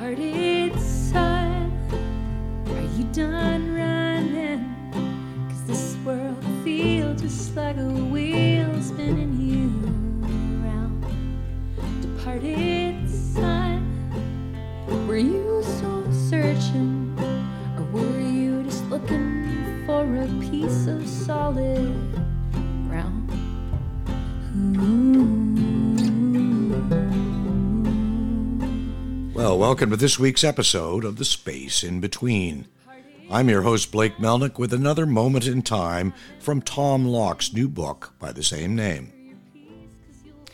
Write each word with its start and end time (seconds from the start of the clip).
Departed 0.00 0.80
son, 0.80 1.70
are 2.68 2.98
you 2.98 3.04
done 3.12 3.74
running? 3.74 4.64
Cause 5.50 5.62
this 5.66 5.96
world 6.06 6.42
feels 6.64 7.20
just 7.20 7.54
like 7.54 7.76
a 7.76 7.84
wheel 7.84 8.80
spinning 8.80 9.38
you 9.38 9.68
around. 10.64 11.04
Departed 12.00 13.10
son, 13.10 13.84
were 15.06 15.18
you 15.18 15.62
so 15.62 16.02
searching? 16.10 17.14
Or 17.76 17.84
were 17.92 18.20
you 18.20 18.62
just 18.62 18.86
looking 18.86 19.84
for 19.84 20.06
a 20.16 20.26
piece 20.40 20.86
of 20.86 21.06
solid 21.06 22.09
welcome 29.60 29.90
to 29.90 29.96
this 29.98 30.18
week's 30.18 30.42
episode 30.42 31.04
of 31.04 31.16
The 31.16 31.24
Space 31.26 31.84
in 31.84 32.00
Between. 32.00 32.66
I'm 33.30 33.50
your 33.50 33.60
host, 33.60 33.92
Blake 33.92 34.16
Melnick, 34.16 34.58
with 34.58 34.72
another 34.72 35.04
moment 35.04 35.46
in 35.46 35.60
time 35.60 36.14
from 36.38 36.62
Tom 36.62 37.04
Locke's 37.04 37.52
new 37.52 37.68
book 37.68 38.14
by 38.18 38.32
the 38.32 38.42
same 38.42 38.74
name. 38.74 39.12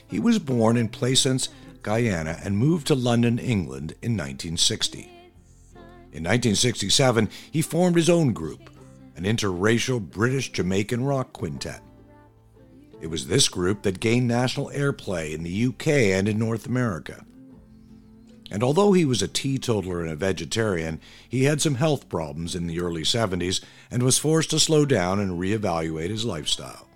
He 0.08 0.18
was 0.18 0.40
born 0.40 0.76
in 0.76 0.88
Plaisance, 0.88 1.50
Guyana, 1.84 2.40
and 2.42 2.58
moved 2.58 2.88
to 2.88 2.96
London, 2.96 3.38
England 3.38 3.92
in 4.02 4.16
1960. 4.16 5.02
In 6.10 6.24
1967, 6.24 7.30
he 7.48 7.62
formed 7.62 7.94
his 7.94 8.10
own 8.10 8.32
group, 8.32 8.70
an 9.14 9.22
interracial 9.22 10.00
British 10.00 10.50
Jamaican 10.50 11.04
rock 11.04 11.32
quintet. 11.32 11.80
It 13.00 13.06
was 13.06 13.28
this 13.28 13.48
group 13.48 13.82
that 13.82 14.00
gained 14.00 14.26
national 14.26 14.70
airplay 14.70 15.32
in 15.32 15.44
the 15.44 15.66
UK 15.66 15.86
and 15.86 16.26
in 16.26 16.40
North 16.40 16.66
America. 16.66 17.24
And 18.50 18.62
although 18.62 18.92
he 18.92 19.04
was 19.04 19.22
a 19.22 19.28
teetotaler 19.28 20.00
and 20.02 20.10
a 20.10 20.16
vegetarian, 20.16 21.00
he 21.28 21.44
had 21.44 21.60
some 21.60 21.76
health 21.76 22.08
problems 22.08 22.54
in 22.54 22.66
the 22.66 22.80
early 22.80 23.02
70s 23.02 23.62
and 23.90 24.02
was 24.02 24.18
forced 24.18 24.50
to 24.50 24.60
slow 24.60 24.84
down 24.84 25.18
and 25.18 25.40
reevaluate 25.40 26.10
his 26.10 26.24
lifestyle. 26.24 26.86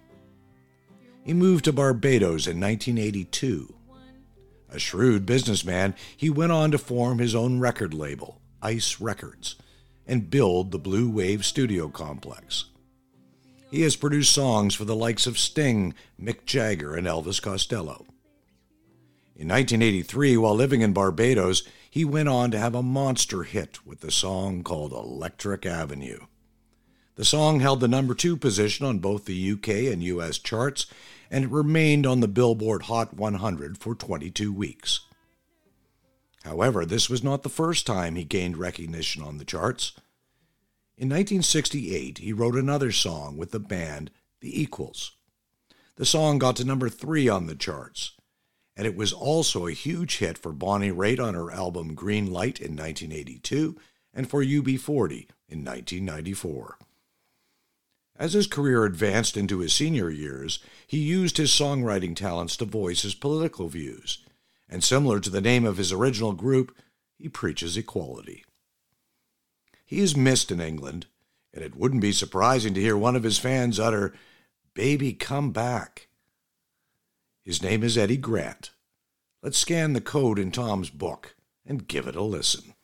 He 1.24 1.34
moved 1.34 1.64
to 1.64 1.72
Barbados 1.72 2.46
in 2.46 2.60
1982. 2.60 3.74
A 4.72 4.78
shrewd 4.78 5.26
businessman, 5.26 5.94
he 6.16 6.30
went 6.30 6.52
on 6.52 6.70
to 6.70 6.78
form 6.78 7.18
his 7.18 7.34
own 7.34 7.58
record 7.58 7.92
label, 7.92 8.40
Ice 8.62 9.00
Records, 9.00 9.56
and 10.06 10.30
build 10.30 10.70
the 10.70 10.78
Blue 10.78 11.10
Wave 11.10 11.44
Studio 11.44 11.88
Complex. 11.88 12.66
He 13.70 13.82
has 13.82 13.96
produced 13.96 14.32
songs 14.32 14.74
for 14.74 14.84
the 14.84 14.96
likes 14.96 15.26
of 15.26 15.38
Sting, 15.38 15.94
Mick 16.20 16.44
Jagger, 16.44 16.94
and 16.94 17.06
Elvis 17.06 17.42
Costello. 17.42 18.06
In 19.40 19.48
1983, 19.48 20.36
while 20.36 20.54
living 20.54 20.82
in 20.82 20.92
Barbados, 20.92 21.62
he 21.88 22.04
went 22.04 22.28
on 22.28 22.50
to 22.50 22.58
have 22.58 22.74
a 22.74 22.82
monster 22.82 23.44
hit 23.44 23.86
with 23.86 24.00
the 24.00 24.10
song 24.10 24.62
called 24.62 24.92
Electric 24.92 25.64
Avenue. 25.64 26.26
The 27.14 27.24
song 27.24 27.60
held 27.60 27.80
the 27.80 27.88
number 27.88 28.14
two 28.14 28.36
position 28.36 28.84
on 28.84 28.98
both 28.98 29.24
the 29.24 29.52
UK 29.52 29.90
and 29.90 30.02
US 30.02 30.36
charts, 30.36 30.84
and 31.30 31.44
it 31.44 31.50
remained 31.50 32.06
on 32.06 32.20
the 32.20 32.28
Billboard 32.28 32.82
Hot 32.82 33.14
100 33.14 33.78
for 33.78 33.94
22 33.94 34.52
weeks. 34.52 35.00
However, 36.44 36.84
this 36.84 37.08
was 37.08 37.24
not 37.24 37.42
the 37.42 37.48
first 37.48 37.86
time 37.86 38.16
he 38.16 38.24
gained 38.24 38.58
recognition 38.58 39.22
on 39.22 39.38
the 39.38 39.46
charts. 39.46 39.92
In 40.98 41.08
1968, 41.08 42.18
he 42.18 42.34
wrote 42.34 42.56
another 42.56 42.92
song 42.92 43.38
with 43.38 43.52
the 43.52 43.58
band 43.58 44.10
The 44.42 44.60
Equals. 44.60 45.12
The 45.96 46.04
song 46.04 46.38
got 46.38 46.56
to 46.56 46.64
number 46.66 46.90
three 46.90 47.26
on 47.26 47.46
the 47.46 47.54
charts, 47.54 48.12
and 48.80 48.86
it 48.86 48.96
was 48.96 49.12
also 49.12 49.66
a 49.66 49.72
huge 49.72 50.20
hit 50.20 50.38
for 50.38 50.52
Bonnie 50.52 50.90
Raitt 50.90 51.20
on 51.22 51.34
her 51.34 51.50
album 51.50 51.92
Green 51.92 52.32
Light 52.32 52.58
in 52.58 52.74
1982 52.74 53.76
and 54.14 54.26
for 54.26 54.42
UB40 54.42 55.26
in 55.50 55.62
1994. 55.62 56.78
As 58.16 58.32
his 58.32 58.46
career 58.46 58.86
advanced 58.86 59.36
into 59.36 59.58
his 59.58 59.74
senior 59.74 60.08
years, 60.08 60.60
he 60.86 60.96
used 60.96 61.36
his 61.36 61.50
songwriting 61.50 62.16
talents 62.16 62.56
to 62.56 62.64
voice 62.64 63.02
his 63.02 63.14
political 63.14 63.68
views, 63.68 64.24
and 64.66 64.82
similar 64.82 65.20
to 65.20 65.28
the 65.28 65.42
name 65.42 65.66
of 65.66 65.76
his 65.76 65.92
original 65.92 66.32
group, 66.32 66.74
he 67.18 67.28
preaches 67.28 67.76
equality. 67.76 68.46
He 69.84 70.00
is 70.00 70.16
missed 70.16 70.50
in 70.50 70.58
England, 70.58 71.04
and 71.52 71.62
it 71.62 71.76
wouldn't 71.76 72.00
be 72.00 72.12
surprising 72.12 72.72
to 72.72 72.80
hear 72.80 72.96
one 72.96 73.14
of 73.14 73.24
his 73.24 73.38
fans 73.38 73.78
utter, 73.78 74.14
Baby, 74.72 75.12
come 75.12 75.50
back. 75.50 76.08
His 77.50 77.64
name 77.64 77.82
is 77.82 77.98
Eddy 77.98 78.16
Grant. 78.16 78.70
Let's 79.42 79.58
scan 79.58 79.92
the 79.92 80.00
code 80.00 80.38
in 80.38 80.52
Tom's 80.52 80.88
book 80.88 81.34
and 81.66 81.88
give 81.88 82.06
it 82.06 82.14
a 82.14 82.22
listen. 82.22 82.74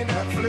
Shouldn't 0.00 0.16
have 0.16 0.39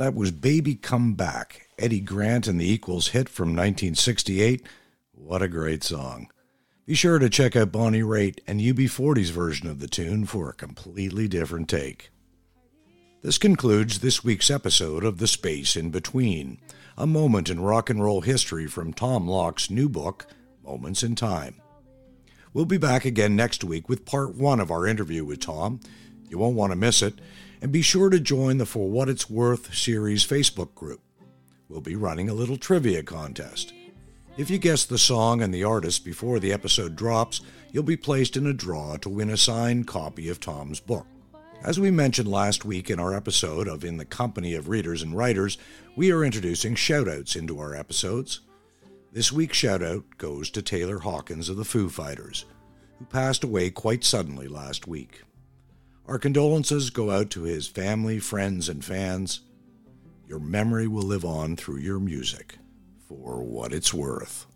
That 0.00 0.14
was 0.14 0.30
Baby 0.30 0.76
Come 0.76 1.12
Back, 1.12 1.68
Eddy 1.78 2.00
Grant 2.00 2.46
and 2.46 2.58
the 2.58 2.72
Equals 2.72 3.08
hit 3.08 3.28
from 3.28 3.48
1968. 3.48 4.66
What 5.12 5.42
a 5.42 5.46
great 5.46 5.84
song. 5.84 6.30
Be 6.86 6.94
sure 6.94 7.18
to 7.18 7.28
check 7.28 7.54
out 7.54 7.70
Bonnie 7.70 8.00
Raitt 8.00 8.38
and 8.46 8.62
UB40's 8.62 9.28
version 9.28 9.68
of 9.68 9.78
the 9.78 9.86
tune 9.86 10.24
for 10.24 10.48
a 10.48 10.54
completely 10.54 11.28
different 11.28 11.68
take. 11.68 12.08
This 13.20 13.36
concludes 13.36 13.98
this 13.98 14.24
week's 14.24 14.50
episode 14.50 15.04
of 15.04 15.18
The 15.18 15.26
Space 15.26 15.76
in 15.76 15.90
Between, 15.90 16.56
a 16.96 17.06
moment 17.06 17.50
in 17.50 17.60
rock 17.60 17.90
and 17.90 18.02
roll 18.02 18.22
history 18.22 18.66
from 18.66 18.94
Tom 18.94 19.28
Locke's 19.28 19.68
new 19.68 19.90
book, 19.90 20.24
Moments 20.64 21.02
in 21.02 21.14
Time. 21.14 21.60
We'll 22.54 22.64
be 22.64 22.78
back 22.78 23.04
again 23.04 23.36
next 23.36 23.62
week 23.62 23.90
with 23.90 24.06
part 24.06 24.34
one 24.34 24.60
of 24.60 24.70
our 24.70 24.86
interview 24.86 25.26
with 25.26 25.40
Tom. 25.40 25.78
You 26.30 26.38
won't 26.38 26.56
want 26.56 26.72
to 26.72 26.76
miss 26.76 27.02
it, 27.02 27.20
and 27.60 27.72
be 27.72 27.82
sure 27.82 28.10
to 28.10 28.20
join 28.20 28.58
the 28.58 28.66
For 28.66 28.88
What 28.88 29.08
It's 29.08 29.28
Worth 29.28 29.74
series 29.74 30.26
Facebook 30.26 30.74
group. 30.74 31.00
We'll 31.68 31.80
be 31.80 31.96
running 31.96 32.28
a 32.28 32.34
little 32.34 32.56
trivia 32.56 33.02
contest. 33.02 33.72
If 34.36 34.48
you 34.48 34.58
guess 34.58 34.84
the 34.84 34.98
song 34.98 35.42
and 35.42 35.52
the 35.52 35.64
artist 35.64 36.04
before 36.04 36.38
the 36.38 36.52
episode 36.52 36.96
drops, 36.96 37.42
you'll 37.72 37.82
be 37.82 37.96
placed 37.96 38.36
in 38.36 38.46
a 38.46 38.52
draw 38.52 38.96
to 38.98 39.08
win 39.08 39.30
a 39.30 39.36
signed 39.36 39.86
copy 39.86 40.28
of 40.28 40.40
Tom's 40.40 40.80
book. 40.80 41.06
As 41.62 41.78
we 41.78 41.90
mentioned 41.90 42.28
last 42.28 42.64
week 42.64 42.88
in 42.88 42.98
our 42.98 43.14
episode 43.14 43.68
of 43.68 43.84
In 43.84 43.98
the 43.98 44.04
Company 44.06 44.54
of 44.54 44.68
Readers 44.70 45.02
and 45.02 45.14
Writers, 45.14 45.58
we 45.94 46.10
are 46.10 46.24
introducing 46.24 46.74
shoutouts 46.74 47.36
into 47.36 47.58
our 47.58 47.74
episodes. 47.74 48.40
This 49.12 49.30
week's 49.30 49.58
shoutout 49.58 50.04
goes 50.16 50.48
to 50.50 50.62
Taylor 50.62 51.00
Hawkins 51.00 51.48
of 51.50 51.56
the 51.56 51.64
Foo 51.64 51.90
Fighters, 51.90 52.46
who 52.98 53.04
passed 53.04 53.44
away 53.44 53.68
quite 53.68 54.04
suddenly 54.04 54.48
last 54.48 54.88
week. 54.88 55.22
Our 56.10 56.18
condolences 56.18 56.90
go 56.90 57.12
out 57.12 57.30
to 57.30 57.44
his 57.44 57.68
family, 57.68 58.18
friends, 58.18 58.68
and 58.68 58.84
fans. 58.84 59.42
Your 60.26 60.40
memory 60.40 60.88
will 60.88 61.04
live 61.04 61.24
on 61.24 61.54
through 61.54 61.78
your 61.78 62.00
music, 62.00 62.58
for 63.06 63.44
what 63.44 63.72
it's 63.72 63.94
worth. 63.94 64.48